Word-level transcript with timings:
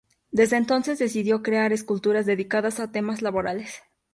Desde 0.31 0.57
entonces 0.57 0.97
decidió 0.97 1.43
crear 1.43 1.71
esculturas 1.73 2.25
dedicadas 2.25 2.79
a 2.79 2.91
temas 2.91 3.21
laborales. 3.21 3.83